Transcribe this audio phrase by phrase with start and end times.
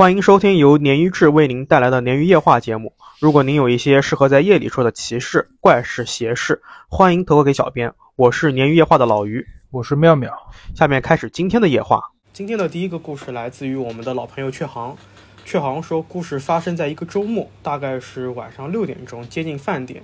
[0.00, 2.94] 欢迎收听由鲶鱼志为您带来的鲶鱼夜话节目。
[3.18, 7.92] 如果您有一些适合在夜里说的奇事、怪事、邪事，欢迎投稿给小编。
[8.16, 10.32] 我是鲶鱼夜话的老鱼，我是妙妙。
[10.74, 12.02] 下面开始今天的夜话。
[12.32, 14.96] 今天的第一个故事来自于我们的老朋友阙航。
[15.44, 20.02] 阙航说，故事发生在一个周末，大概是晚上六点钟，接近饭点。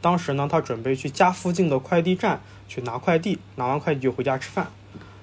[0.00, 4.68] 当时呢，他准备去家附近的快递站去拿快递，拿完快递就回家吃饭。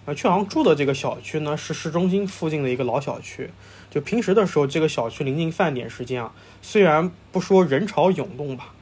[0.05, 3.49] 呃，阙航住的这个小区呢，是市中心附近的一个老小区。
[3.95, 8.73] 就平时的时候，这个小区临近饭点时间啊，虽然不说人潮涌动吧，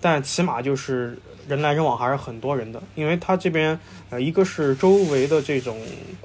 [0.00, 2.80] 但起码就是人来人往还是很多人的。
[2.94, 3.80] 因为它这边
[4.10, 5.76] 呃，一个是周围的这种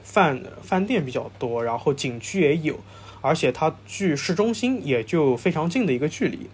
[0.03, 2.79] 饭饭店比较多，然后景区也有，
[3.19, 6.47] 而且它距市中心也就非常近的一个距离。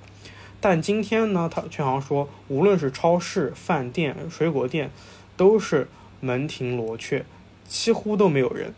[0.61, 4.89] 但今天呢，他阙航说，无论是超市、饭店、水果店，
[5.35, 5.89] 都是
[6.21, 7.25] 门庭罗雀，
[7.67, 8.73] 几乎都没有人。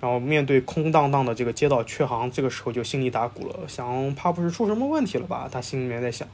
[0.00, 5.48] 然后面对空荡荡的这个街道，阙航这个时候就心里打鼓了，想怕不是出什么问题了吧？
[5.50, 6.28] 他心里面在想。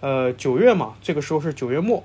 [0.00, 2.02] 呃，九月嘛，这个时候是九月末，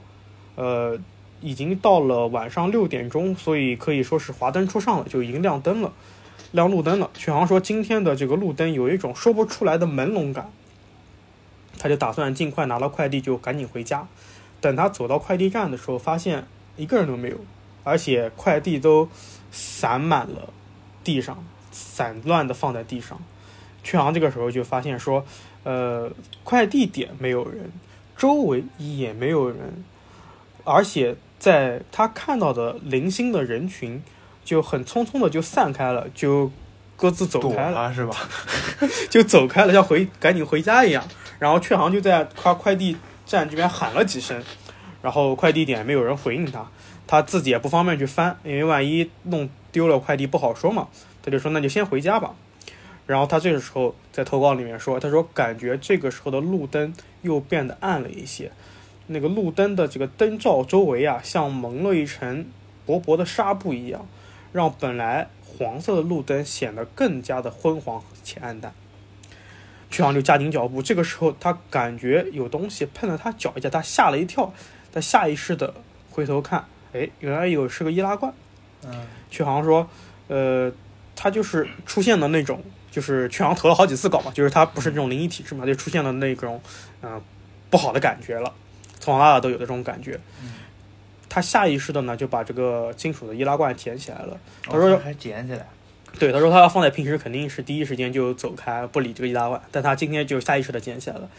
[0.55, 0.99] 呃，
[1.41, 5.91] 已经到了晚上六点钟，所以可以说是华灯初上了，就已经亮灯了，
[6.51, 7.09] 亮路灯了。
[7.17, 10.51] 阙航说，今天的这个路灯有一种说不出来的朦胧感，
[11.79, 14.07] 他就打算尽快拿到快递，就赶紧回家。
[14.61, 17.37] 等他走到快递站的时候，发现一个人都没有，
[17.83, 19.09] 而且快递都
[19.51, 20.53] 散满了。
[21.07, 21.41] 地上
[21.71, 23.17] 散乱的放在地上，
[23.81, 25.25] 阙航这个时候就发现说，
[25.63, 26.11] 呃，
[26.43, 27.71] 快递点没有人，
[28.17, 29.85] 周围也没有人，
[30.65, 34.03] 而且在他看到的零星的人群
[34.43, 36.51] 就很匆匆的就散开了，就
[36.97, 38.13] 各自走开了，是吧？
[39.09, 41.01] 就走开了，像回赶紧回家一样。
[41.39, 44.43] 然后阙航就在快快递站这边喊了几声，
[45.01, 46.67] 然后快递点没有人回应他。
[47.09, 50.87] 他自己也不方便去翻，因为万一弄丢了快递不好说嘛。
[51.21, 52.33] 他就说那就先回家吧。
[53.05, 58.51] 然后他这个时候在投稿里面说，他说感觉这个时候的路灯又变得暗了一些，
[59.05, 62.45] 那个路灯的这个灯罩周围啊，像蒙了一层
[62.87, 64.07] 薄薄的纱布一样，
[64.51, 68.73] 让本来黄色的路灯显得更加的昏黄且暗淡。
[69.91, 74.51] 阙航就加紧脚步，这个时候他感觉有东西碰了他脚一下，他吓了一跳，
[74.91, 75.73] 他下意识的
[76.11, 76.65] 回头看。
[76.91, 78.33] 哎，原来有是个易拉罐，
[78.87, 79.87] 嗯，阙航说，
[80.27, 80.71] 呃，
[81.15, 86.61] 他就是出现了那种，就是曲航投了好几次稿嘛，就是他不是这种灵异体质嘛，就出现了那种，
[87.01, 87.21] 嗯，
[87.69, 88.53] 不好的感觉了，
[88.99, 90.19] 从小到大都有的这种感觉，
[91.29, 95.67] 他下意识的呢就把这个金属的易拉罐捡起来了，他说还捡起来，
[96.17, 101.29] 对，他说他要放在平时肯定是第一时间就走开不理这个易拉罐，但他今天就下意识的捡起来了，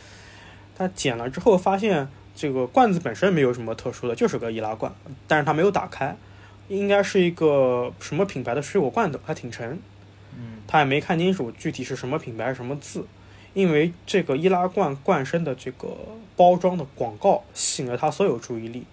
[0.77, 2.09] 他捡了之后发现。
[2.41, 4.95] 这个罐子本身没有什么特殊的，就是个易拉罐，
[5.27, 6.17] 但是他没有打开，
[6.69, 9.79] 应该是一个什么品牌的水果罐头，还挺沉。
[10.37, 13.07] 嗯，他也没看清楚具体是什么品牌什么字，
[13.55, 15.89] 因为这个易拉罐罐身的这个
[16.37, 18.85] 包装的广告吸引了他所有注意力。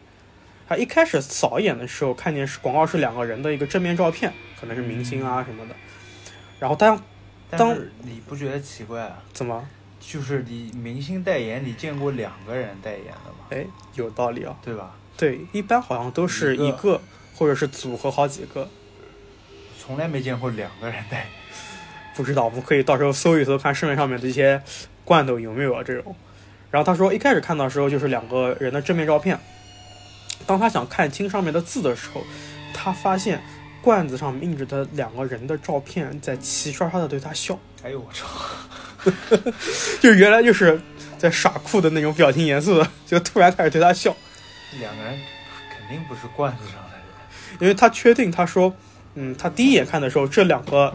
[0.67, 5.75] 他一开始扫一眼的时候，看见是广告是两个人的一个正面照片，可能是明星啊什么的。
[6.59, 6.99] 然后当
[7.51, 9.21] 当你不觉得奇怪啊？
[9.31, 9.67] 怎么？
[9.99, 13.45] 就是你明星代言，你见过两个人代言的吗？
[13.49, 13.65] 哎，
[13.95, 14.95] 有道理啊，对吧？
[15.17, 17.01] 对，一般好像都是一个，
[17.35, 18.69] 或者是组合好几个，
[19.79, 21.27] 从来没见过两个人带。
[22.15, 24.61] 不知道，我们可以到时候搜一搜，看市面上面的一些
[25.03, 26.15] 罐头有没有啊这种。
[26.71, 29.39] 然后他说，一开始看到的时候就是两个人的正面照片，
[30.47, 32.23] 当他想看清上面的字的时候，
[32.73, 33.41] 他发现
[33.81, 37.59] 罐子上面印着的两个人的照片在齐刷刷的对他笑。
[37.83, 38.27] 哎呦我操！
[40.01, 40.81] 就原来就是
[41.17, 44.15] 在耍酷的那种表情严肃的，就突然开始对他笑。
[44.79, 45.19] 两个人
[45.69, 46.94] 肯定不是罐子上的人，
[47.59, 48.73] 因为他确定他说，
[49.15, 50.93] 嗯，他第一眼看的时候，这两个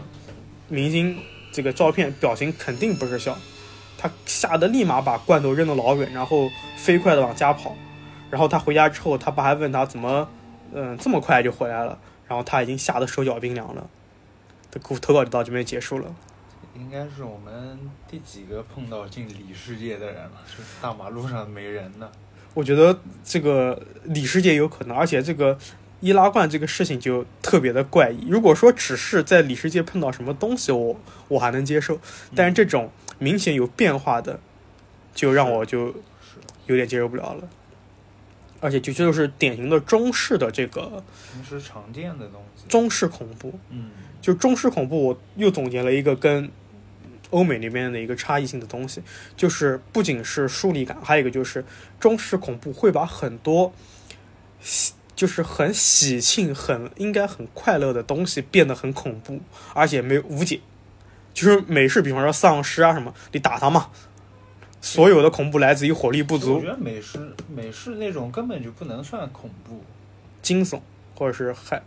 [0.67, 1.17] 明星
[1.51, 3.37] 这个照片表情肯定不是笑，
[3.97, 7.75] 他吓得立马把罐头扔得老远，然后飞快的往家跑。
[8.29, 10.29] 然后他回家之后，他爸还问他怎么，
[10.73, 11.97] 嗯，这么快就回来了。
[12.27, 13.89] 然后他已经吓得手脚冰凉了。
[14.71, 16.15] 的投稿就到这边结束了。
[16.73, 17.77] 应该是我们
[18.09, 20.31] 第几个碰到进里世界的人了？
[20.47, 22.09] 是大马路上没人呢。
[22.53, 25.57] 我觉得这个里世界有可能，而且这个
[26.01, 28.27] 易拉罐这个事情就特别的怪异。
[28.27, 30.99] 如果说只是在里世界碰到什么东西，我
[31.29, 31.97] 我还能接受，
[32.35, 34.39] 但是这种明显有变化的，
[35.15, 35.95] 就让我就
[36.65, 37.47] 有点接受不了了。
[38.59, 41.03] 而且就就是典型的中式的这个
[41.33, 43.57] 平时常见的东西，中式恐怖。
[43.69, 46.51] 嗯，就中式恐怖，我又总结了一个跟。
[47.31, 49.01] 欧美那边的一个差异性的东西，
[49.37, 51.63] 就是不仅是疏离感，还有一个就是
[51.97, 53.71] 中式恐怖会把很多
[54.59, 59.39] 喜，就是很喜庆、很应该很快乐的东西变得很恐怖，
[59.73, 60.59] 而且没有无解。
[61.33, 63.89] 就是美式，比方说丧尸啊什么，你打他嘛。
[64.81, 66.55] 所有的恐怖来自于火力不足。
[66.55, 69.83] 我觉得美式美式那种根本就不能算恐怖，
[70.41, 70.81] 惊悚
[71.15, 71.81] 或者是害，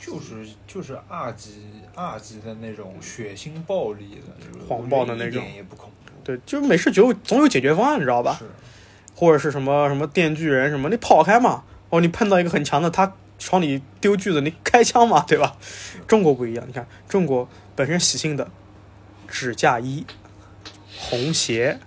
[0.00, 1.64] 就是就是二级
[1.94, 6.12] 二级的那种血腥暴力的，黄暴的那种，也不恐怖。
[6.24, 8.36] 对，就是美式就总有解决方案，你知道吧？
[8.38, 8.46] 是。
[9.14, 11.62] 或者是什么什么电锯人什么，你跑开嘛。
[11.92, 15.58] 哦，你碰到一个很强的，他朝你丢锯子，你开枪嘛， 对吧？
[16.06, 17.46] 中国不一样，你看中国
[17.76, 18.50] 本身喜庆的
[19.28, 20.06] 指嫁衣、
[20.98, 21.78] 红鞋。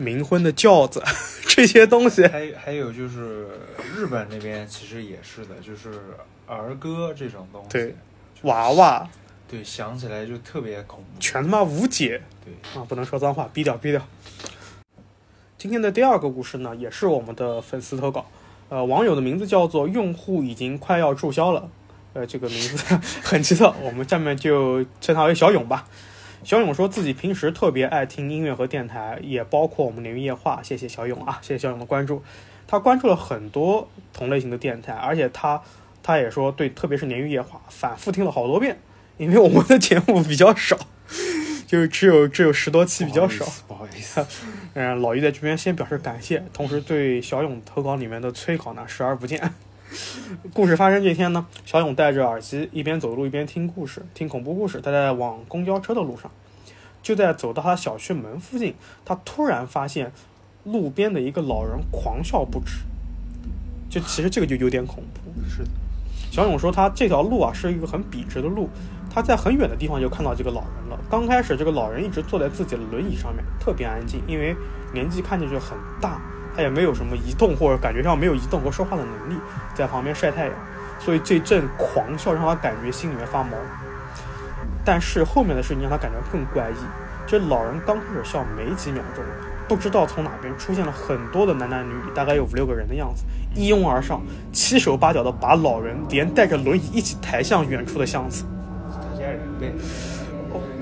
[0.00, 1.02] 冥婚的轿子，
[1.46, 3.46] 这些东西，还还有就是
[3.94, 5.92] 日本那边其实也是的，就是
[6.46, 7.94] 儿歌这种东西，对，
[8.40, 9.06] 娃娃，
[9.46, 14.00] 对，想起来就特别恐怖，全他妈无解，对啊，不能说脏话，逼掉逼掉。
[15.58, 18.26] 今天的第二个故事呢，也是我们的粉丝投稿，
[18.70, 21.68] 呃，网友的名字叫做用户已经快要注销了，
[22.12, 25.86] 呃，这个名字 很奇特，我们下面就称他为小勇吧。
[26.44, 30.60] 小勇说自己平时特别爱听音乐和电台，也包括我们鲶鱼夜话。
[30.62, 32.22] 谢谢小勇啊，谢谢小勇的关注。
[32.68, 35.60] 他关注了很多同类型的电台，而且他
[36.00, 38.80] 他也说对，特别是鲶鱼夜话，反复听了好多遍。
[39.18, 40.78] 因为我们的节目比较少，
[41.70, 43.44] 就只有只有十多期，比较少。
[43.68, 44.26] 不好意思，
[44.74, 49.54] 嗯，老于在这边先表示感谢，同时对小勇投稿里面的催稿呢视而不见。
[50.52, 54.80] 故事发生这天呢，小勇戴着耳机，一边走路一边听故事，听恐怖故事。
[54.80, 56.28] 他在往公交车的路上，
[57.04, 58.74] 就在走到他小区门附近，
[59.04, 60.10] 他突然发现
[60.64, 62.78] 路边的一个老人狂笑不止。
[63.88, 65.48] 就其实这个就有点恐怖。
[65.48, 65.70] 是的，
[66.32, 68.68] 小勇说他这条路啊是一个很笔直的路，
[69.12, 70.98] 他在很远的地方就看到这个老人了。
[71.10, 74.56] 刚开始这个老人一直坐在自己的轮椅上面，特别安静，因为
[74.92, 76.20] 年纪看上去很大。
[76.54, 79.40] 他也没有什么移动或者感觉上没有移动和说话的能力，
[79.72, 80.54] 在旁边晒太阳，
[80.98, 83.50] 所以这阵狂笑让他感觉心里面发毛。
[84.84, 86.74] 但是后面的事情让他感觉更怪异。
[87.24, 89.24] 这老人刚开始笑没几秒钟，
[89.68, 93.22] 不知道从哪边出现了很多的男男女女，大概有五六个人的样子，
[93.54, 94.20] 一拥而上，
[94.52, 98.44] 七手八脚的把老人连带着轮椅一起抬向远处的巷子。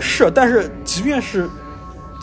[0.00, 1.48] 是，但是即便是，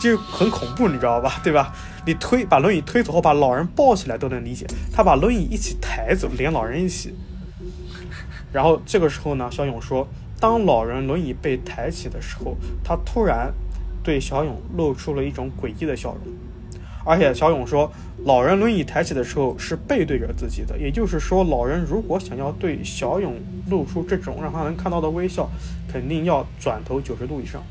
[0.00, 1.40] 就很恐怖，你知道吧？
[1.42, 1.72] 对吧？
[2.06, 4.66] 你推把轮椅推走后，把老人抱起来都能理解。
[4.92, 7.14] 他把轮椅一起抬走，连老人一起。
[8.52, 10.06] 然后这个时候呢，小勇说，
[10.40, 13.52] 当老人轮椅被抬起的时候，他突然
[14.02, 16.32] 对小勇露出了一种诡异的笑容。
[17.06, 17.90] 而且小勇说，
[18.24, 23.34] 老人轮椅抬起的时候是背对着自己的，也就是说，老人如果想要对小勇
[23.70, 25.48] 露出这种让他能看到的微笑，
[25.88, 27.62] 肯定要转头九十度以上。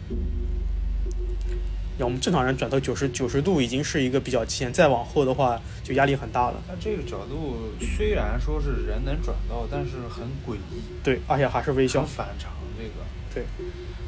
[1.97, 6.61] 要我们正常人转头九十九十度已经是一个比较极限，再往后的话就压力很大了。
[6.67, 10.81] 那这个角度虽然说是人能转到，但是很诡异。
[11.03, 12.03] 对，而且还是微笑。
[12.03, 12.91] 反常这个。
[13.33, 13.45] 对。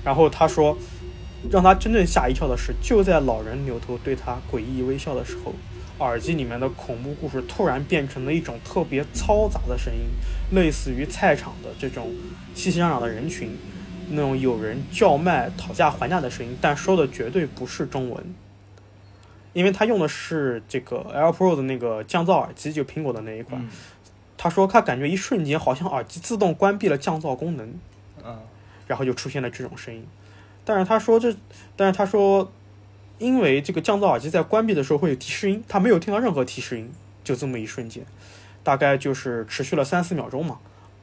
[0.04, 0.78] 然后他说，
[1.52, 5.54] 让他真正吓一跳的是，就在老人扭头对他诡异微笑的时候，
[6.00, 10.02] 耳机里面的恐怖故事突然变成了一种特别嘈杂的声音，
[10.52, 12.12] 类似于菜场的这种
[12.54, 13.56] 熙熙攘攘的人群。
[14.10, 18.36] 那种有人叫卖、讨价还价的声音，但说的绝对不是中文，
[19.52, 23.68] 因为他用的是这个 AirPro 的那个降噪耳机，就苹果的那一款。
[24.38, 27.74] 他说他感觉一瞬间好像耳机自动关闭了降噪功能，
[28.24, 28.40] 嗯，
[28.88, 30.06] 然后就出现了这种声音。
[30.68, 31.34] 但是他说这，
[31.78, 32.52] 但是他说，
[33.20, 36.92] 因为这个降噪耳机在关闭的时候会有提示音，他没有听到任何提示音，
[37.24, 38.04] 就这么一瞬间，
[38.66, 40.58] 大概就是持续了三四秒钟嘛。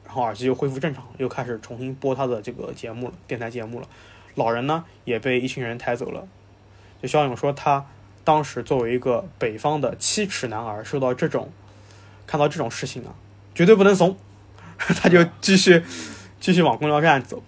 [0.05, 3.87] 然后耳机又恢复正常，又开始重新播他的这个节目了，电台节目了。
[4.35, 6.27] 老人呢也被一群人抬走了。
[7.01, 7.87] 就肖勇说，他
[8.23, 11.51] 当时作为一个北方的七尺男儿，受到这种
[12.27, 13.15] 看到这种事情啊，
[13.55, 14.15] 绝对不能怂。
[14.77, 15.83] 他就继续
[16.39, 17.41] 继续往公交站走。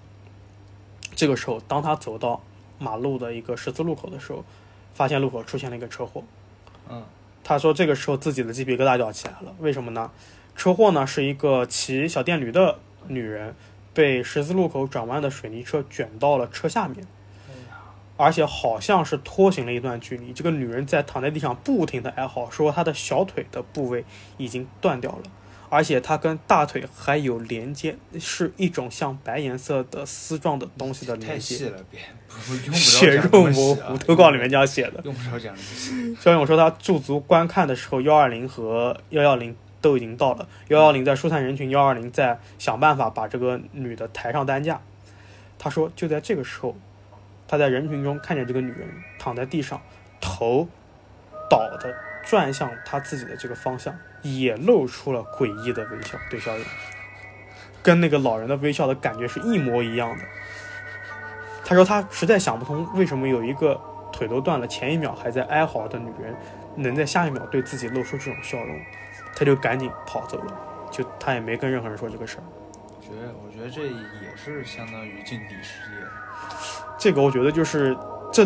[1.18, 2.44] 这个时候，当他走到
[2.78, 4.46] 马路的一个十字路口的时候，
[4.94, 6.24] 发现路口出现了一个车祸。
[6.88, 7.04] 嗯，
[7.44, 9.56] 他说这个时候自己的鸡皮疙瘩就要起来了。
[9.58, 10.12] 为什么呢？
[10.56, 13.56] 车祸呢，是一个骑小电驴的女人
[13.96, 17.04] 被十字路口转弯的水泥车卷到了车下面，
[18.16, 20.32] 而且好像是拖行了一段距离。
[20.32, 24.06] 这个女人在躺在地上不停的哀嚎，说她的小腿的部位
[24.38, 25.24] 已经断掉了，
[25.70, 31.34] 而且它跟大腿还有连接，是一种像白颜色的丝状的东西的连接。
[31.34, 32.00] 太细了，别
[32.74, 33.98] 血肉模糊。
[33.98, 35.02] 投稿里面这样写的。
[35.04, 36.16] 用不着讲这些。
[36.16, 39.56] 肖勇说他驻足观看的时候，幺二零和幺幺零。
[39.80, 44.82] 都已经到了，幺幺零在疏散人群，幺二零在想办法把这个女的抬上担架。
[45.60, 46.76] 他说，就在这个时候，
[47.48, 48.88] 他在人群中看见这个女人
[49.20, 49.80] 躺在地上，
[50.20, 50.68] 头
[51.48, 51.78] 倒的
[52.29, 56.65] 转向他自己的这个方向，也露出了诡异的微笑，对小勇，
[57.81, 60.24] 跟那个老人的微笑的感觉是一模一样的。
[61.63, 63.79] 他说他实在想不通，为什么有一个
[64.12, 66.36] 腿都断了，前一秒还在哀嚎的女人，
[66.75, 68.79] 能在下一秒对自己露出这种笑容，
[69.36, 70.60] 他就赶紧跑走了，
[70.91, 72.43] 就他也没跟任何人说这个事儿。
[72.98, 76.05] 我觉得，我觉得这也是相当于进底世界。
[76.98, 77.96] 这个我觉得就是
[78.31, 78.46] 这，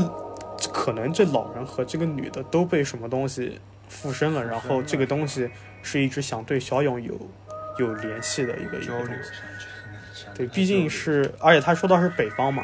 [0.71, 5.49] 可能这老人和这个女的都被什么东西附身了，然后这个东西
[5.81, 7.17] 是一直想对小勇有
[7.79, 9.31] 有联系的一个一个东西。
[10.35, 12.63] 对，毕竟是，而且他说到是北方嘛，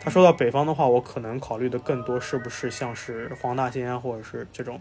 [0.00, 4.80] 他说到北方的话，我可能考虑的更多是不是像是黄大仙啊，或者是这种，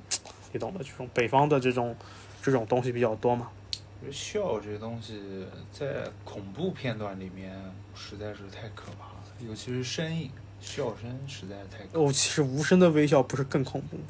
[0.51, 1.96] 你懂的，这种北方的这种
[2.42, 3.50] 这种东西比较多嘛。
[4.00, 7.54] 我觉得笑这个东西在恐怖片段里面
[7.94, 12.00] 实在是太可怕了，尤其是声音，笑声实在是太。
[12.00, 14.04] 哦，其实无声的微笑不是更恐怖吗？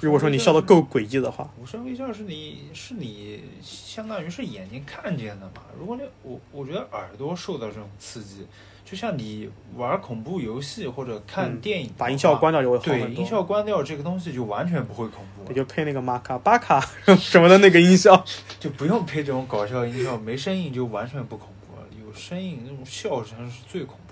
[0.00, 5.62] 如果说你笑的够诡异的话，无声微笑是你是你相当于是眼睛看见的嘛。
[5.78, 8.44] 如果你我我觉得耳朵受到这种刺激，
[8.84, 13.22] 就像你玩恐怖游戏或者看嗯电影把音效关掉就会好对很多。
[13.22, 16.80] 音效关掉，这个东西就完全不会恐怖了，也就配那个玛卡巴卡
[17.20, 18.24] 什么的那个音效。
[18.58, 21.86] 就不用配这种搞笑音效，没声音就完全不恐怖了。
[22.04, 24.11] 有声音那种笑声是最恐怖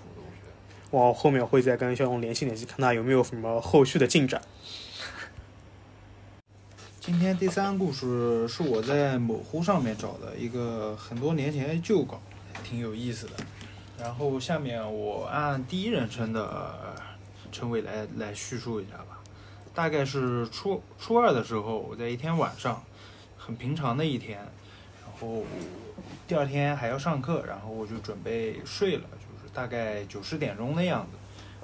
[0.91, 1.11] 我。
[1.13, 4.41] 后面会再跟肖勇联系联系，看他有没有什么后续的进展。
[6.99, 12.21] 今天第三故事是我在某乎上面找的一个很多年前旧稿，
[12.63, 13.33] 挺有意思的。
[13.97, 16.95] 然后下面我按第一人称的
[17.51, 19.19] 称谓来来叙述一下吧。
[19.73, 22.83] 大概是初初二的时候，我在一天晚上，
[23.37, 25.43] 很平常的一天，然后
[26.27, 29.03] 第二天还要上课，然后我就准备睡了，
[29.53, 31.17] 大概九十点钟的样子。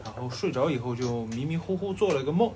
[0.03, 2.53] 然后睡着以后就迷迷糊糊做了个梦。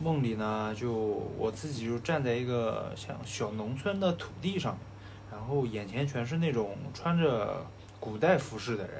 [0.00, 0.92] 梦里呢，就
[1.36, 4.78] 我自己就站在一个像小农村的土地上，
[5.28, 7.66] 然后眼前全是那种穿着
[7.98, 8.94] 古代服饰的人，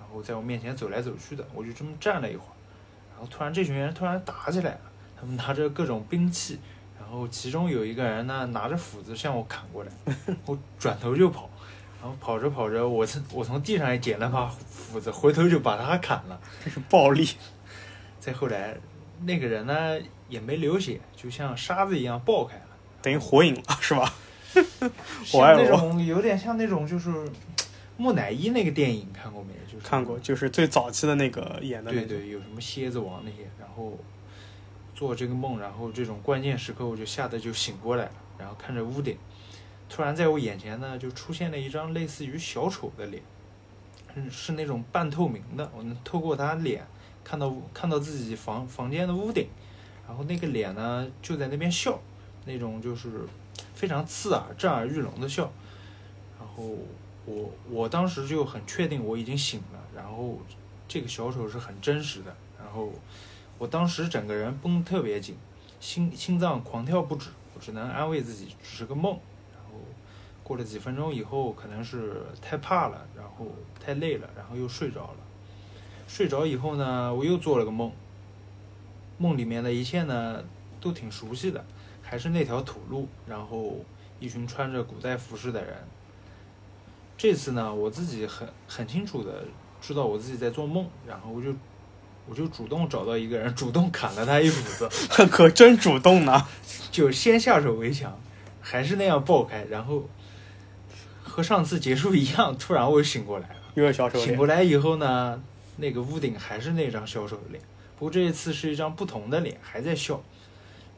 [0.00, 2.56] 然后在我面前走来走去的，我就这么站了一会儿，
[3.12, 4.80] 然后突然这群人突然打起来了，
[5.20, 6.58] 他们拿着各种兵器，
[6.98, 9.92] 然后其中有一个人呢拿着斧子向我砍过来，
[10.46, 11.50] 我转头就跑，
[12.02, 16.40] 然后跑着跑着，我从我从地上也捡了把斧子，回头就把他砍了。
[16.64, 17.28] 这是暴力。
[18.18, 18.76] 再后来，
[19.24, 19.96] 那个人呢
[20.28, 22.66] 也没流血，就像沙子一样爆开了，
[23.00, 24.12] 等于火影了，是吧？
[25.32, 27.08] 我爱像那种有点像那种就是
[27.96, 29.54] 木乃伊那个电影看过没？
[29.72, 32.06] 就是看过，就是最早期的那个演的那个。
[32.08, 33.96] 对对，有什么蝎子王那些，然后
[34.92, 39.16] 做这个梦，然后这种关键时刻我就吓得就醒过来了，然后看着屋顶，
[39.94, 43.22] 突然在我眼前呢就出现了一张类似于小丑的脸，
[44.14, 46.82] 是是那种半透明的，我能透过他脸
[47.22, 49.46] 看到看到自己房房间的屋顶，
[50.08, 52.00] 然后那个脸呢就在那边笑，
[52.46, 53.10] 那种就是
[53.74, 55.52] 非常刺耳、震耳欲聋的笑，
[56.40, 56.74] 然后
[57.26, 60.38] 我我当时就很确定我已经醒了，然后
[60.88, 62.90] 这个小丑是很真实的，然后
[63.58, 65.36] 我当时整个人绷特别紧，
[65.80, 69.20] 心心脏狂跳不止，我只能安慰自己只是个梦。
[70.42, 73.46] 过了几分钟以后，可能是太怕了，然后
[73.84, 75.16] 太累了，然后又睡着了。
[76.08, 77.90] 睡着以后呢，我又做了个梦，
[79.18, 80.42] 梦里面的一切呢
[80.80, 81.64] 都挺熟悉的，
[82.02, 83.84] 还是那条土路，然后
[84.20, 85.74] 一群穿着古代服饰的人。
[87.16, 89.44] 这次呢，我自己很很清楚的
[89.80, 91.54] 知道我自己在做梦，然后我就
[92.28, 94.88] 我就主动找到一个人，主动砍了他一斧子，
[95.30, 96.46] 可真主动呢。
[96.90, 98.18] 就先下手为强，
[98.60, 100.04] 还是那样爆开，然后
[101.32, 103.56] 和上次结束一样，突然我又醒过来了。
[103.72, 105.42] 又是小丑醒脸，过来以后呢，
[105.78, 107.62] 那个屋顶还是那张小丑的脸，
[107.96, 110.22] 不过这一次是一张不同的脸，还在笑，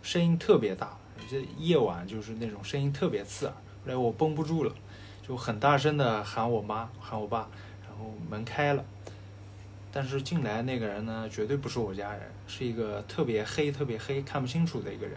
[0.02, 0.98] 声音特别大，
[1.30, 3.54] 这夜晚就是那种声音特别刺耳。
[3.54, 4.74] 后来我绷不住了，
[5.24, 7.48] 就很大声的喊我妈，喊我爸，
[7.86, 8.84] 然后门开了，
[9.92, 15.16] 但是进来那个人呢，绝对不是我家人，是一个特别黑、特别黑、看不清楚的一个人。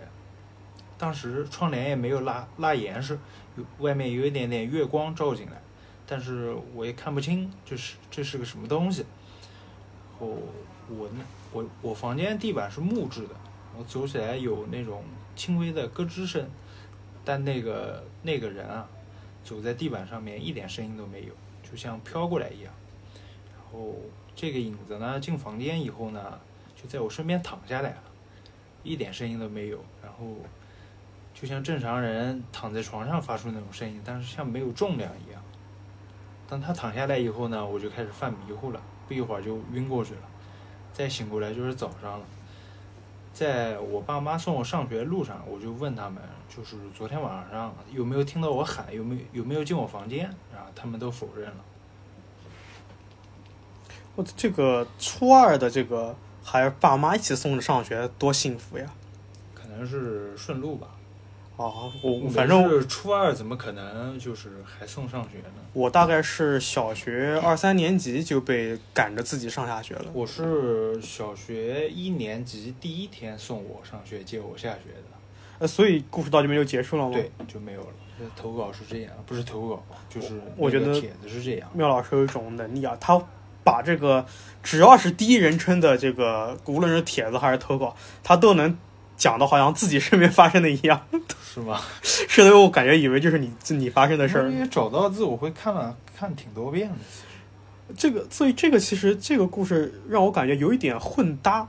[0.98, 3.18] 当时窗帘也没有拉拉严实，
[3.56, 5.62] 有外面有一点点月光照进来。
[6.06, 9.06] 但是我也看不清这是这是个什么东西。
[10.12, 10.38] 然后
[10.90, 13.34] 我那我我房间地板是木质的，
[13.74, 15.04] 然后走起来有那种
[15.36, 16.50] 轻微的咯吱声，
[17.26, 18.88] 但那个那个人啊，
[19.44, 21.34] 走在地板上面一点声音都没有，
[21.70, 22.74] 就像飘过来一样。
[23.54, 23.94] 然后
[24.36, 26.40] 这个影子呢，进房间以后呢，
[26.76, 28.04] 就在我身边躺下来了，
[28.82, 30.38] 一点声音都没有，然后
[31.40, 35.40] 就像正常人躺在床上发出那种声音，但是像没有重量一样。
[36.50, 40.22] 当他躺下来以后呢，我就开始犯迷糊了，不一会儿就晕过去了。
[40.92, 42.26] 再醒过来就是早上了。
[43.32, 50.22] 在我爸妈送我上学的路上，我就问他们，就是昨天晚上有没有听到我喊，有没有有没有进我房间？
[50.52, 51.64] 然后他们都否认了。
[54.16, 58.92] 我这个初二的这个还是爸妈一起送着上学，多幸福呀！
[59.54, 60.88] 可能是顺路吧。
[61.58, 65.56] 哦，我反正是初二，怎么可能就是还送上学呢？
[65.74, 70.06] 我大概是小学二三年级就被赶着自己上下学了。
[70.14, 75.08] 我是小学一年级第一天送我上学，接我下学的。
[75.58, 77.14] 呃，所以故事到这边就结束了吗？
[77.14, 77.88] 对，就没有了。
[78.36, 81.68] 投稿是这样，不是投稿，就是我觉得帖子是这样。
[81.74, 83.20] 妙老师有一种能力啊，他
[83.64, 84.24] 把这个
[84.62, 88.78] 只要是第一人称的这个，无论是帖子还是投稿，他都能。
[89.18, 91.02] 讲的好像自己身边发生的一样，
[91.44, 91.82] 是吗？
[92.04, 94.50] 是的，我感觉以为就是你自己发生的事儿。
[94.50, 96.96] 因为找到字，我会看了看挺多遍的。
[97.98, 101.68] 这个，所以这个其实这个故事让我感觉有一点混搭，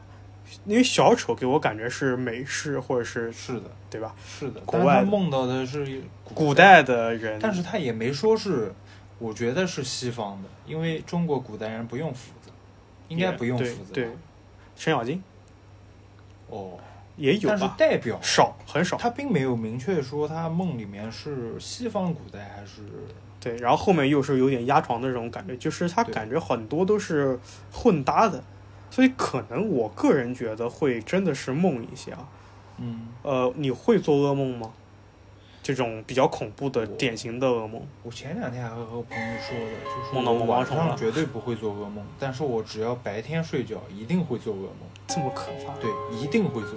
[0.66, 4.14] 因为小丑给我感觉是美式或者是是的，对吧？
[4.26, 6.02] 是的，国外梦到的是
[6.34, 8.74] 古代的人，但是他也没说是，
[9.18, 12.50] 我觉得是西方的，因为中国古代人不用斧子，
[13.08, 13.92] 应该不用斧子。
[13.92, 14.10] 对，
[14.76, 15.22] 程咬金。
[16.48, 16.78] 哦。
[17.18, 22.82] 也有，但是代表少很少，他并没有明确说他梦里面是西方古代还是
[23.40, 27.38] 对，然后后面又是有点压床的这种感觉，就是他感觉很多都是
[27.72, 28.42] 混搭的，
[28.90, 32.28] 所以可能我个人觉得会真的是梦一些啊，
[32.78, 34.72] 嗯，呃，你会做噩梦吗？
[35.60, 45.74] 这种比较恐怖的典型的噩梦，我前两天还和朋友说的，就是梦到晚上绝对不会做噩梦，但是我只要白天睡觉一定会做噩梦，这么可怕？
[45.78, 46.70] 对，一定会做。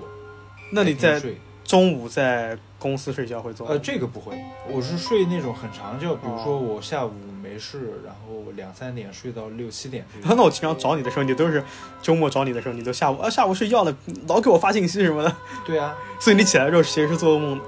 [0.72, 1.22] 那你在
[1.64, 3.68] 中午在公司睡觉会做？
[3.68, 4.36] 呃，这个不会，
[4.68, 7.12] 我是睡那种很长觉，比如说我下午
[7.42, 10.06] 没事，然后两三点睡到六七点。
[10.24, 11.64] 那我经常找你的时候，你都是
[12.02, 13.96] 周末找你的时候，你都下午啊下午睡觉了，
[14.28, 15.36] 老给我发信息什么的。
[15.66, 17.64] 对啊， 所以你起来之后其实是做噩梦的。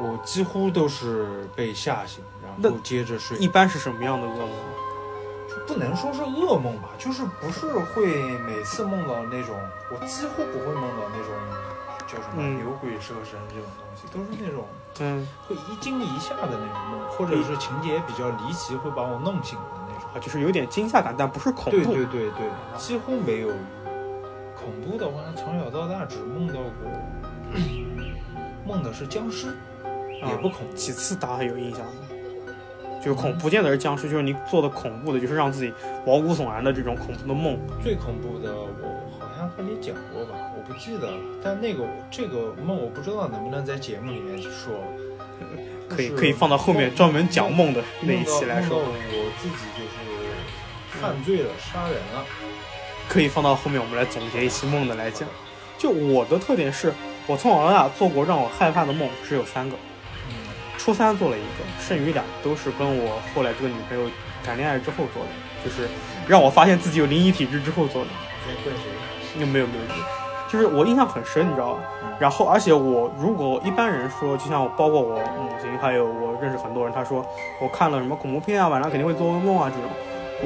[0.00, 2.22] 我几乎都是被吓醒，
[2.62, 3.36] 然后接着睡。
[3.38, 4.50] 一般是什么样的噩梦？
[5.66, 8.06] 不能说是噩梦吧，就是不是会
[8.40, 9.56] 每次梦到那种，
[9.90, 11.32] 我几乎不会梦到那种。
[12.06, 14.64] 叫什么牛鬼蛇神这种东西，都是那种
[15.00, 21.70] 嗯，会一惊一吓的那种梦，或者是情节比较离奇，会把我弄醒的那种，啊就是有点惊吓感，但不是恐怖。
[21.70, 23.48] 对对对对，几乎没有
[24.54, 26.90] 恐怖的话，从小到大只梦到过
[28.66, 29.56] 梦的是僵尸，
[30.12, 30.68] 也不恐。
[30.74, 31.92] 几次大家有印象吗？
[33.04, 35.72] 就是恐不见得是僵尸，就是你做的恐怖的，就是让自己
[36.04, 37.56] 毛骨悚然的这种恐怖的梦。
[37.80, 38.95] 最恐怖的，我好
[39.46, 40.34] 像和你讲过吧。
[40.56, 44.82] 我不记得了，但那个这个梦我不知道能不能在节目里面说，
[45.88, 48.78] 可以可以放到后面专门讲梦的那一期来说。
[48.78, 52.24] 我自己就是犯罪了，杀人了，
[53.08, 55.28] 可以放到后面我们来总结一期梦的来讲。
[55.78, 56.92] 就我的特点是，
[57.26, 59.76] 我从小到大做过让我害怕的梦只有三个，
[60.78, 64.10] 初三做了一个，剩余俩都是跟我后来这个女朋友
[64.42, 65.28] 谈恋爱之后做的，
[65.62, 65.86] 就是
[66.26, 68.08] 让我发现自己有灵异体质之后做的。
[68.46, 68.88] 在怪谁？
[69.44, 70.04] 没有没有没有。
[70.48, 71.80] 就是我印象很深，你知道吧？
[72.20, 77.26] 然后，而且我如果一般人说，就像包括我母亲，还有我认识很多人，他说
[77.60, 79.90] 我看了什么恐怖片啊，晚上肯定会做噩梦啊这种。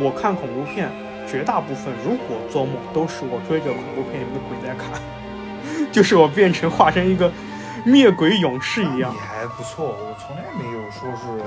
[0.03, 0.88] 我看恐怖片，
[1.29, 5.00] 绝大部分如果做梦，都是我追着恐怖片里面的鬼在看，
[5.92, 7.31] 就是我变成化身一个
[7.85, 9.12] 灭鬼勇士一样。
[9.12, 11.44] 你还不错，我从来没有说是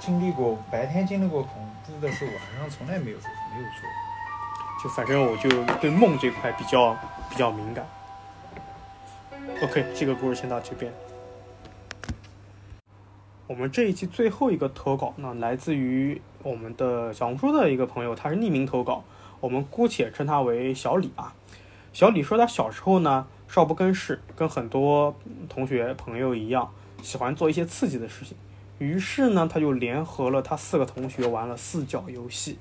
[0.00, 1.52] 经历过白天经历过恐
[1.86, 3.88] 怖的事，晚上从来没有说没有做。
[4.84, 5.48] 就反正我就
[5.80, 6.96] 对梦这块比较。
[7.30, 7.84] 比较敏感。
[9.60, 10.92] OK，这个故事先到这边。
[13.48, 19.02] 我们这一期最后一个投稿呢，来自于我们的小红书的一个朋友，他是匿名投稿，
[19.40, 21.34] 我们姑且称他为小李啊。
[21.92, 25.16] 小李说他小时候呢，少不更事，跟很多
[25.48, 26.70] 同学朋友一样，
[27.02, 28.36] 喜欢做一些刺激的事情。
[28.78, 32.58] 于是呢，他就联合了他四个同学玩了四角游戏。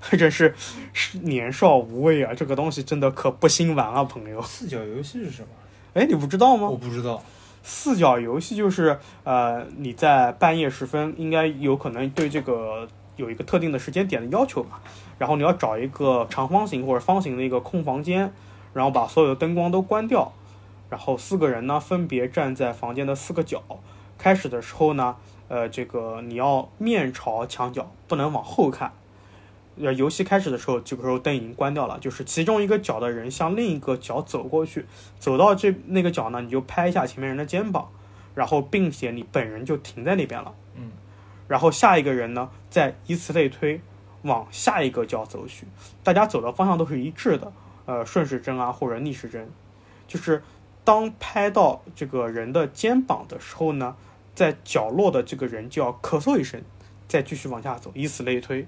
[0.00, 0.54] 真是
[1.22, 2.32] 年少无畏啊！
[2.34, 4.40] 这个东西真的可不兴玩啊，朋友。
[4.42, 5.48] 四角游戏是什么？
[5.94, 6.68] 哎，你不知道吗？
[6.68, 7.22] 我不知道。
[7.62, 14.80] 四角游戏就是呃，你在半夜时分，应该有可能对这个有一个特定的时间点的要求吧。
[15.18, 18.32] 然后你要找一个长方形或者方形的一个空房间，
[18.72, 20.32] 然后把所有的灯光都关掉，
[20.88, 23.62] 然后四个人呢分别站在房间的四个角。
[24.16, 25.16] 开始的时候呢，
[25.48, 28.92] 呃，这个你要面朝墙角，不能往后看。
[29.80, 34.84] 呃，游戏开始的时候，这个时候灯已经关掉了，就是其中一个角的人向另一个角走过去，
[35.18, 37.90] 走到这那个角呢，你就拍一下前面人的肩膀，
[38.34, 40.90] 然后并且你本人就停在那边了，嗯，
[41.46, 43.80] 然后下一个人呢，再以此类推，
[44.22, 45.66] 往下一个角走去，
[46.02, 47.52] 大家走的方向都是一致的，
[47.86, 49.48] 呃，顺时针啊或者逆时针，
[50.06, 50.42] 就是
[50.82, 53.94] 当拍到这个人的肩膀的时候呢，
[54.34, 56.62] 在角落的这个人就要咳嗽一声，
[57.06, 58.66] 再继续往下走，以此类推。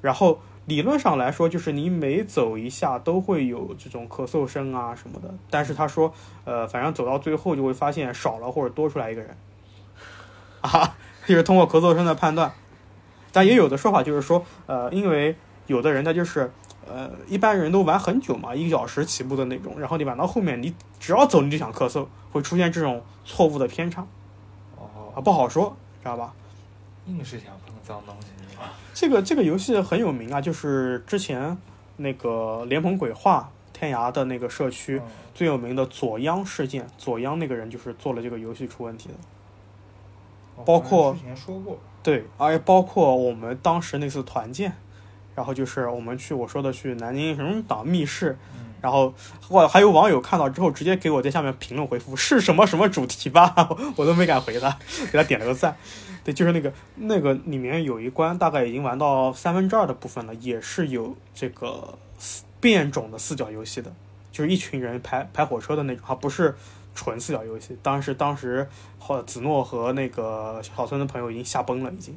[0.00, 5.34] 然后理论上来说，就是你每走一下都会有这种咳嗽声啊什么的。
[5.50, 6.12] 但是他说，
[6.44, 9.36] 呃，反正走到最后就会发现少了或者多出来一个人，
[10.60, 12.52] 啊， 就是通过咳嗽声的判断。
[13.32, 16.50] 但也有的说法就是说，呃，因为有的人他就是，
[16.86, 24.06] 呃，一般人都玩很久嘛，一个小时起步的那种，然后你玩到后面，你只要走你就想咳嗽，会出现这种错误的偏差。
[24.76, 26.32] 哦，啊，不好说，知道吧？
[27.06, 27.48] 硬是想
[27.82, 28.28] 脏东西。
[28.94, 31.56] 这个这个游戏很有名啊，就是之前
[31.96, 35.00] 那个莲蓬鬼话天涯的那个社区
[35.34, 39.14] 最有名的左央事件，左央那个人就是做了这个游戏出问题的，
[40.64, 44.72] 包括之前说过，对，而且包括我们当时那次团建，
[45.36, 48.36] 然后就是我们去我说的去南京什么党密室。
[48.80, 49.12] 然后，
[49.48, 53.52] 我还有网友看到之后，直接给我在下面评论回复是什么什么主题吧，
[53.96, 54.78] 我都没敢回他，
[55.10, 55.76] 给他点了个赞。
[56.28, 61.98] 对，就是那个那个里面有一关，大概已经玩到三分之二的部分了，也是有这个
[62.60, 63.90] 变种的四角游戏的，
[64.30, 66.54] 就是一群人排排火车的那种，啊不是
[66.94, 67.78] 纯四角游戏。
[67.82, 72.14] 当时当时，好子诺和那个小村的朋友已经吓崩了，已经。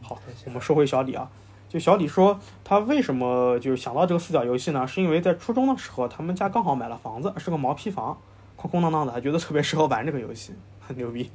[0.00, 1.28] 好，我们说回小李啊。
[1.68, 4.86] 就小李说，他为什么就是想到这个四角游戏呢？
[4.86, 8.16] 是因为在初中的时候，他们家刚好买了房子，是个毛坯房，
[8.54, 11.28] 空空荡荡的，他觉得特别适合玩这个游戏，很牛逼。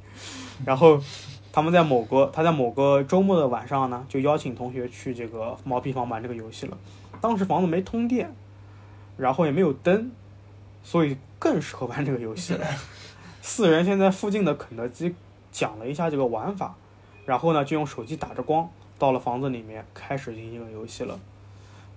[0.64, 0.98] 然后
[1.52, 6.76] 他们在某个他在某个周末的晚上呢，就邀请同学去这个毛坯房玩这个游戏了。
[7.20, 8.34] 当时房子没通电，
[9.16, 10.10] 然后也没有灯，
[10.82, 12.66] 所以更适合玩这个游戏了。
[13.42, 15.14] 四人先在附近的肯德基
[15.50, 16.74] 讲了一下这个玩法，
[17.26, 18.68] 然后呢就用手机打着光。
[18.98, 21.20] 到了房子里面，开始进行游戏了，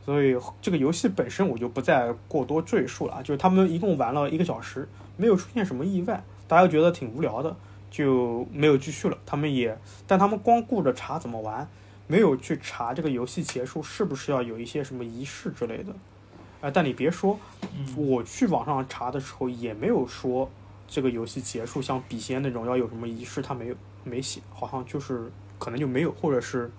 [0.06, 3.24] 所以这个游戏本身我就不再过多赘述了。
[3.24, 4.88] 就是他们一共玩了一个小时，
[5.18, 7.56] 没有出现什么意外，大家觉得挺无聊的，
[7.92, 9.16] 就没有继续了。
[9.24, 9.78] 他们也，
[10.08, 11.70] 但他们光顾着查怎么玩，
[12.08, 15.94] 没有去查这个游戏结束是不是要有一些什么仪式之类的。
[16.62, 17.38] 哎，但你别说，
[17.96, 20.50] 我去网上查的时候也没有说
[20.88, 26.72] 这个游戏结束像笔仙那种要有什么仪式，他没有没写，好像就是可能就没有，或者是。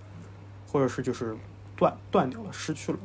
[0.72, 1.36] 或者是就是
[1.76, 2.98] 断断掉了，失去了。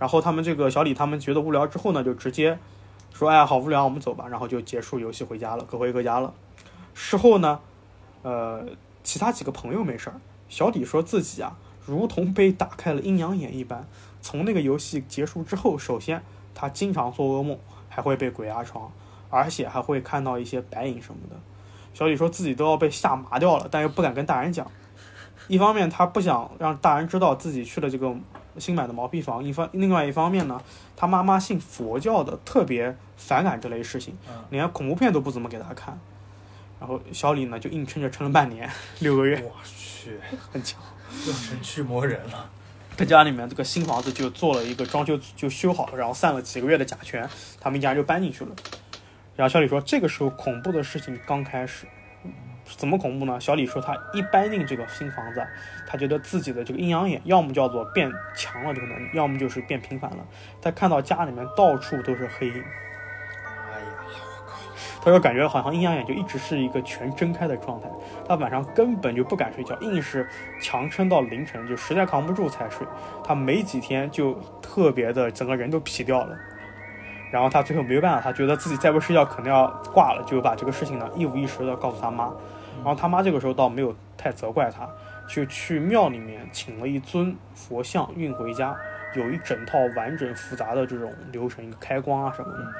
[0.00, 2.58] 然后他们这个小李他们觉得无聊之后呢，就直接
[3.14, 6.34] 说：“哎呀，好无聊，我们走吧。”然后就结束游戏回家了，各回各家了。
[6.94, 7.60] 事后呢，
[8.22, 8.66] 呃，
[9.02, 10.20] 其他几个朋友没事儿。
[10.48, 13.86] 小李说自己啊，如同被打开了阴阳眼一般。
[14.20, 16.22] 从那个游戏结束之后，首先
[16.54, 18.92] 他经常做噩梦，还会被鬼压床，
[19.30, 21.36] 而且还会看到一些白影什么的。
[21.92, 24.70] 小李说自己都要被吓麻掉了，但又不敢跟大人讲。
[25.48, 28.14] 一方面他不想让大人知道自己去了这个
[28.58, 30.62] 新买的毛坯房，一方另外一方面呢，
[30.94, 34.16] 他妈妈信佛教的，特别反感这类事情，
[34.50, 35.98] 连恐怖片都不怎么给他看。
[36.82, 38.68] 然后小李呢就硬撑着撑了半年，
[38.98, 39.40] 六个月。
[39.44, 40.18] 我去，
[40.52, 40.80] 很强，
[41.28, 42.50] 要成驱魔人了。
[42.96, 48.50] 他家里面这个新房子就做了一个装修，就修好了，然后散了几个月的甲醛，他们一家人就搬进去了。
[49.36, 51.86] 然后小李说，这个时候恐怖的事情刚开始。
[52.76, 53.40] 怎么恐怖呢？
[53.40, 55.46] 小李说，他一搬进这个新房子，
[55.86, 60.26] 他觉得自己的这个阴阳眼要么叫做变强了这个能力，要么就是变频繁了。
[60.60, 62.64] 他看到家里面到处都是黑影！
[65.04, 67.88] 他说感觉好像阴阳眼就一直是一个全睁开的状态，
[68.24, 70.28] 他晚上根本就不敢睡觉，硬是
[70.60, 72.86] 强撑到凌晨，就实在扛不住才睡。
[73.24, 76.38] 他没几天就特别的整个人都皮掉了。
[77.32, 82.30] 然后他最后没有办法，他觉得自己再不睡觉可能要挂了，就把这个事情呢一五一十的告诉他妈。
[82.76, 84.88] 然后他妈这个时候倒没有太责怪他，
[85.28, 88.76] 就去庙里面请了一尊佛像运回家，
[89.16, 92.72] 有一整套完整复杂的这种流程，一个开光啊什么的。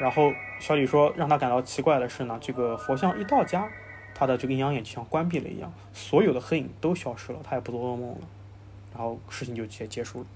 [0.00, 3.68] 然后小李说，让他感到奇怪的是呢，这个佛像一到家，
[4.14, 8.18] 他的这个阴阳眼就像关闭了一样，所有的黑影都消失了，他也不做噩梦了，
[8.94, 10.26] 然后事情就结结束了。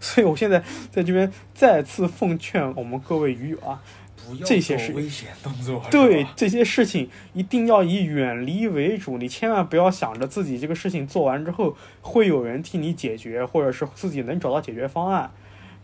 [0.00, 3.80] 所以，我现在在这边再次奉劝我们各位鱼友啊，
[4.16, 5.84] 不要这些是危险动作。
[5.90, 9.18] 对这些事情，一定要以远离为主。
[9.18, 15.30] 你千万不要想着自己这个事情做完之后会有人替你解决，或者是自己能找到解决方案。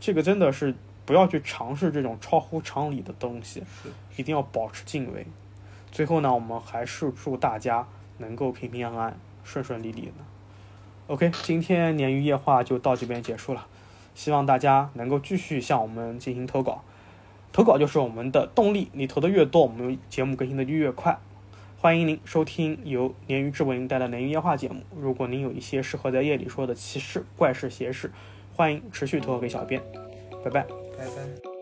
[0.01, 0.75] 这个真的是
[1.07, 3.63] 不要去尝试这种超乎常理的东西，
[4.17, 5.27] 一定要保持敬畏。
[5.93, 7.87] 最后呢，我们还是祝大家
[8.19, 10.13] 能够平平安安、顺顺利利的。
[11.09, 13.67] OK，今天鲶鱼夜话就到这边结束了。
[14.15, 16.83] 希望大家能够继续向我们进行投稿，
[17.53, 18.89] 投稿就是我们的动力。
[18.93, 21.19] 你投的越多，我们节目更新的就越快。
[21.77, 24.83] 欢迎您收听由鲶鱼志为您带来的鲶鱼夜话节目。
[24.99, 28.11] 如果您有一些适合在夜里说的奇事、怪事、邪事，
[28.55, 29.83] 欢迎持续投稿给小编。
[30.43, 31.54] 拜拜，拜拜。